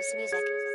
[0.00, 0.69] Tino's music.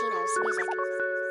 [0.00, 1.23] Tino's music.